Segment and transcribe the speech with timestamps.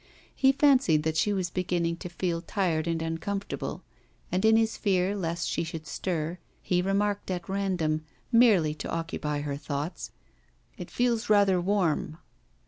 [0.35, 3.83] He fancied that she was beginning to feel tired and uncomfortable,
[4.31, 9.41] and in his fear lest she should stir, he remarked at random, merely to occupy
[9.41, 10.09] her thoughts,
[10.75, 12.17] 'It feels rather warm.